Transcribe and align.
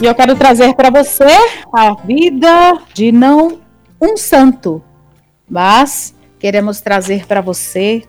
E 0.00 0.06
eu 0.06 0.14
quero 0.14 0.34
trazer 0.36 0.74
para 0.74 0.90
você 0.90 1.24
a 1.72 1.94
vida 1.94 2.78
de 2.92 3.12
não 3.12 3.60
um 4.00 4.16
santo, 4.16 4.82
mas 5.48 6.14
queremos 6.38 6.80
trazer 6.80 7.26
para 7.26 7.40
você 7.40 8.02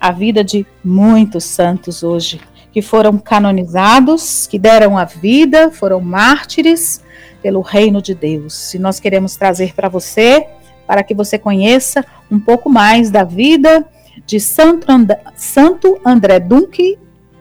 a 0.00 0.12
vida 0.12 0.42
de 0.42 0.64
muitos 0.84 1.44
santos 1.44 2.02
hoje, 2.02 2.40
que 2.72 2.80
foram 2.80 3.18
canonizados, 3.18 4.46
que 4.46 4.58
deram 4.58 4.96
a 4.96 5.04
vida, 5.04 5.70
foram 5.70 6.00
mártires 6.00 7.02
pelo 7.42 7.60
reino 7.60 8.00
de 8.00 8.14
Deus. 8.14 8.72
E 8.72 8.78
nós 8.78 9.00
queremos 9.00 9.36
trazer 9.36 9.74
para 9.74 9.88
você, 9.88 10.46
para 10.86 11.02
que 11.02 11.14
você 11.14 11.38
conheça 11.38 12.04
um 12.30 12.38
pouco 12.38 12.70
mais 12.70 13.10
da 13.10 13.24
vida 13.24 13.84
de 14.24 14.38
Santo 14.38 14.90
André, 14.90 15.20
Santo 15.34 16.00
André 16.04 16.40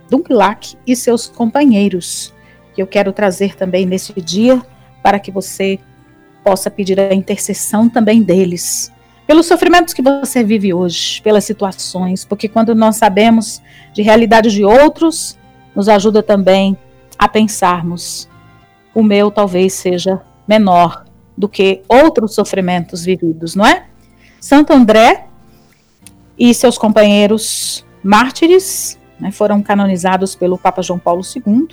Dunklac 0.10 0.76
e 0.86 0.96
seus 0.96 1.28
companheiros, 1.28 2.34
que 2.74 2.82
eu 2.82 2.88
quero 2.88 3.12
trazer 3.12 3.56
também 3.56 3.86
nesse 3.86 4.14
dia, 4.22 4.62
para 5.02 5.20
que 5.20 5.32
você 5.32 5.80
possa 6.44 6.70
pedir 6.72 7.00
a 7.00 7.14
intercessão 7.14 7.88
também 7.90 8.22
deles, 8.22 8.92
pelos 9.28 9.46
sofrimentos 9.46 9.94
que 9.94 10.02
você 10.02 10.44
vive 10.44 10.74
hoje, 10.74 11.22
pelas 11.22 11.46
situações, 11.46 12.26
porque 12.26 12.48
quando 12.48 12.76
nós 12.76 12.98
sabemos 12.98 13.62
de 13.94 14.02
realidade 14.02 14.52
de 14.52 14.66
outros, 14.66 15.38
nos 15.76 15.88
ajuda 15.88 16.22
também 16.22 16.78
a 17.18 17.28
pensarmos: 17.28 18.28
o 18.94 19.04
meu 19.04 19.32
talvez 19.32 19.74
seja 19.74 20.22
menor 20.48 21.06
do 21.38 21.48
que 21.48 21.82
outros 21.88 22.36
sofrimentos 22.36 23.06
vividos, 23.06 23.56
não 23.56 23.66
é? 23.66 23.86
Santo 24.40 24.74
André 24.74 25.28
e 26.38 26.54
seus 26.54 26.78
companheiros 26.78 27.86
mártires 28.04 29.00
né, 29.20 29.32
foram 29.32 29.62
canonizados 29.62 30.36
pelo 30.36 30.58
Papa 30.58 30.82
João 30.82 31.00
Paulo 31.00 31.22
II 31.24 31.68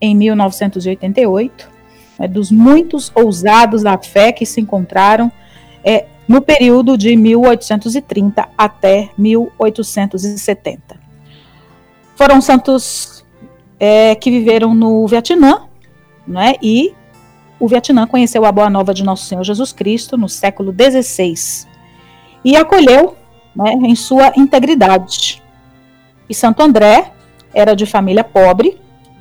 em 0.00 0.14
1988, 0.14 1.68
né, 2.18 2.28
dos 2.28 2.50
muitos 2.50 3.10
ousados 3.14 3.82
da 3.82 3.98
fé 3.98 4.32
que 4.32 4.46
se 4.46 4.60
encontraram 4.60 5.30
é, 5.84 6.06
no 6.26 6.40
período 6.40 6.96
de 6.96 7.16
1830 7.16 8.48
até 8.56 9.10
1870. 9.18 11.00
Foram 12.14 12.40
santos 12.40 13.24
é, 13.78 14.14
que 14.14 14.30
viveram 14.30 14.74
no 14.74 15.06
Vietnã, 15.06 15.62
né, 16.26 16.54
e 16.62 16.94
o 17.58 17.68
Vietnã 17.68 18.06
conheceu 18.06 18.44
a 18.44 18.52
boa 18.52 18.70
nova 18.70 18.94
de 18.94 19.04
Nosso 19.04 19.26
Senhor 19.26 19.44
Jesus 19.44 19.72
Cristo 19.72 20.16
no 20.16 20.28
século 20.28 20.72
XVI 20.72 21.68
e 22.44 22.56
acolheu 22.56 23.16
né, 23.54 23.72
em 23.72 23.94
sua 23.94 24.32
integridade. 24.36 25.42
E 26.28 26.34
Santo 26.34 26.62
André 26.62 27.12
era 27.52 27.74
de 27.74 27.84
família 27.84 28.24
pobre, 28.24 28.80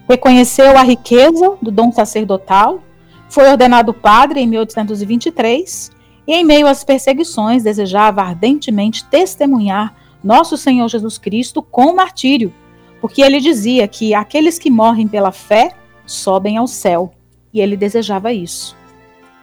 reconheceu 0.10 0.76
a 0.76 0.82
riqueza 0.82 1.56
do 1.62 1.70
dom 1.70 1.92
sacerdotal, 1.92 2.82
foi 3.30 3.48
ordenado 3.48 3.94
padre 3.94 4.42
em 4.42 4.48
1823 4.48 5.92
e, 6.28 6.34
em 6.34 6.44
meio 6.44 6.66
às 6.66 6.84
perseguições, 6.84 7.62
desejava 7.62 8.22
ardentemente 8.24 9.06
testemunhar 9.06 9.94
nosso 10.24 10.58
Senhor 10.58 10.88
Jesus 10.88 11.20
Cristo 11.20 11.62
com 11.62 11.94
martírio, 11.94 12.52
porque 13.00 13.22
ele 13.22 13.40
dizia 13.40 13.88
que 13.88 14.16
aqueles 14.16 14.58
que 14.58 14.72
morrem 14.72 15.08
pela 15.08 15.32
fé 15.32 15.74
sobem 16.08 16.58
ao 16.58 16.66
céu, 16.66 17.12
e 17.54 17.62
ele 17.62 17.78
desejava 17.78 18.34
isso. 18.34 18.76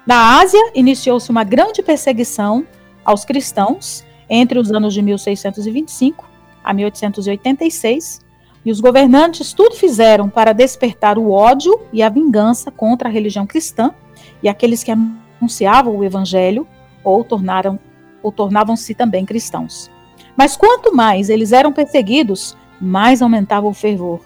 Na 0.05 0.41
Ásia, 0.41 0.61
iniciou-se 0.75 1.31
uma 1.31 1.45
grande 1.45 1.83
perseguição 1.83 2.67
aos 3.05 3.25
cristãos 3.25 4.05
entre 4.29 4.59
os 4.59 4.73
anos 4.73 4.93
de 4.93 5.01
1625 5.01 6.29
a 6.63 6.75
1886, 6.75 8.26
e 8.67 8.71
os 8.73 8.81
governantes 8.81 9.53
tudo 9.53 9.77
fizeram 9.77 10.29
para 10.29 10.53
despertar 10.53 11.19
o 11.19 11.31
ódio 11.31 11.81
e 11.93 12.03
a 12.03 12.09
vingança 12.09 12.69
contra 12.69 13.09
a 13.09 13.13
religião 13.13 13.47
cristã 13.47 13.95
e 14.43 14.49
aqueles 14.49 14.83
que 14.83 14.91
anunciavam 14.91 15.97
o 15.97 16.03
evangelho 16.03 16.67
ou 17.05 17.23
tornaram 17.23 17.79
ou 18.25 18.33
tornavam-se 18.33 18.93
também 18.93 19.25
cristãos. 19.25 19.89
Mas 20.37 20.57
quanto 20.57 20.93
mais 20.93 21.31
eles 21.31 21.53
eram 21.53 21.73
perseguidos, 21.73 22.57
mais 22.81 23.23
aumentava 23.23 23.69
o 23.69 23.73
fervor. 23.73 24.21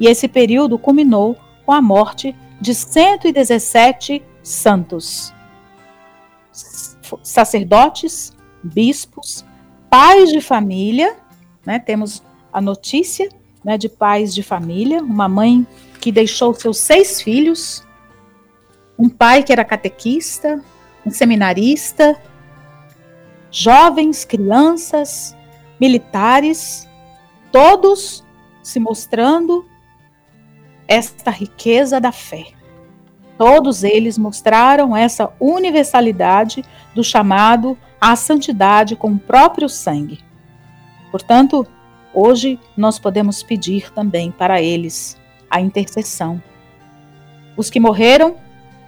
E 0.00 0.06
esse 0.06 0.28
período 0.28 0.78
culminou 0.78 1.36
com 1.66 1.72
a 1.72 1.82
morte 1.82 2.34
de 2.58 2.74
117 2.74 4.22
santos, 4.42 5.34
sacerdotes, 7.22 8.32
bispos, 8.64 9.44
pais 9.90 10.30
de 10.30 10.40
família, 10.40 11.18
né? 11.66 11.78
Temos 11.78 12.22
a 12.50 12.62
notícia 12.62 13.28
né, 13.64 13.76
de 13.76 13.88
pais 13.88 14.34
de 14.34 14.42
família, 14.42 15.02
uma 15.02 15.28
mãe 15.28 15.66
que 16.00 16.12
deixou 16.12 16.54
seus 16.54 16.78
seis 16.78 17.20
filhos, 17.20 17.86
um 18.98 19.08
pai 19.08 19.42
que 19.42 19.52
era 19.52 19.64
catequista, 19.64 20.62
um 21.04 21.10
seminarista, 21.10 22.20
jovens, 23.50 24.24
crianças, 24.24 25.36
militares, 25.80 26.88
todos 27.52 28.24
se 28.62 28.78
mostrando 28.78 29.66
esta 30.86 31.30
riqueza 31.30 32.00
da 32.00 32.12
fé. 32.12 32.46
Todos 33.36 33.84
eles 33.84 34.18
mostraram 34.18 34.96
essa 34.96 35.32
universalidade 35.38 36.64
do 36.94 37.04
chamado 37.04 37.78
à 38.00 38.16
santidade 38.16 38.96
com 38.96 39.12
o 39.12 39.18
próprio 39.18 39.68
sangue. 39.68 40.18
Portanto, 41.10 41.66
hoje 42.12 42.58
nós 42.76 42.98
podemos 42.98 43.42
pedir 43.42 43.92
também 43.92 44.30
para 44.30 44.60
eles 44.60 45.16
a 45.50 45.60
intercessão. 45.60 46.42
Os 47.56 47.70
que 47.70 47.80
morreram 47.80 48.36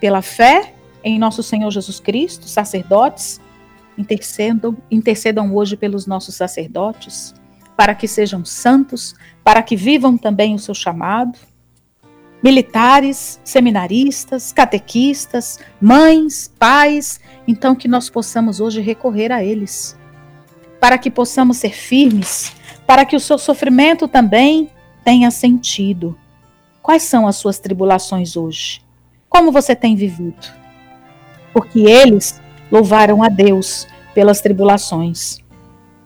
pela 0.01 0.23
fé 0.23 0.75
em 1.03 1.19
nosso 1.19 1.43
Senhor 1.43 1.71
Jesus 1.71 2.01
Cristo, 2.01 2.49
sacerdotes, 2.49 3.41
intercedam, 3.97 4.77
intercedam 4.91 5.55
hoje 5.55 5.77
pelos 5.77 6.07
nossos 6.07 6.35
sacerdotes, 6.35 7.35
para 7.77 7.95
que 7.95 8.07
sejam 8.07 8.45
santos, 8.45 9.15
para 9.43 9.63
que 9.63 9.77
vivam 9.77 10.17
também 10.17 10.55
o 10.55 10.59
seu 10.59 10.75
chamado 10.75 11.39
militares, 12.43 13.41
seminaristas, 13.45 14.53
catequistas, 14.53 15.59
mães, 15.81 16.53
pais, 16.59 17.21
então 17.47 17.75
que 17.75 17.89
nós 17.89 18.09
possamos 18.09 18.61
hoje 18.61 18.81
recorrer 18.81 19.31
a 19.31 19.45
eles, 19.45 19.99
para 20.81 20.97
que 20.97 21.11
possamos 21.11 21.59
ser 21.59 21.75
firmes, 21.75 22.53
para 22.91 23.05
que 23.05 23.15
o 23.15 23.21
seu 23.21 23.39
sofrimento 23.39 24.09
também 24.09 24.69
tenha 25.05 25.31
sentido. 25.31 26.19
Quais 26.83 27.05
são 27.05 27.29
as 27.29 27.37
suas 27.37 27.61
tribulações 27.61 28.37
hoje? 28.37 28.83
Como 29.29 29.53
você 29.53 29.77
tem 29.77 29.95
vivido? 29.95 30.49
Porque 31.53 31.79
eles 31.79 32.41
louvaram 32.69 33.23
a 33.23 33.29
Deus 33.29 33.87
pelas 34.13 34.41
tribulações, 34.41 35.39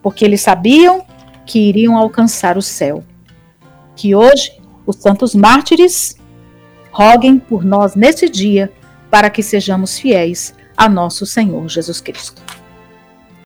porque 0.02 0.26
eles 0.26 0.42
sabiam 0.42 1.06
que 1.46 1.58
iriam 1.58 1.96
alcançar 1.96 2.58
o 2.58 2.62
céu. 2.62 3.02
Que 3.96 4.14
hoje 4.14 4.60
os 4.84 4.96
santos 4.96 5.34
mártires 5.34 6.18
roguem 6.92 7.38
por 7.38 7.64
nós 7.64 7.94
nesse 7.94 8.28
dia, 8.28 8.70
para 9.10 9.30
que 9.30 9.42
sejamos 9.42 9.98
fiéis 9.98 10.54
a 10.76 10.86
nosso 10.86 11.24
Senhor 11.24 11.66
Jesus 11.66 12.02
Cristo. 12.02 12.42